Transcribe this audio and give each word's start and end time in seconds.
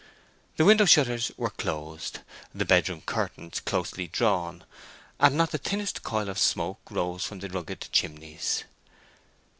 The 0.57 0.65
window 0.65 0.85
shutters 0.85 1.31
were 1.37 1.51
closed, 1.51 2.21
the 2.55 2.65
bedroom 2.65 3.01
curtains 3.01 3.59
closely 3.59 4.07
drawn, 4.07 4.63
and 5.19 5.37
not 5.37 5.51
the 5.51 5.59
thinnest 5.59 6.01
coil 6.01 6.27
of 6.27 6.39
smoke 6.39 6.79
rose 6.89 7.23
from 7.23 7.37
the 7.37 7.49
rugged 7.49 7.87
chimneys. 7.91 8.63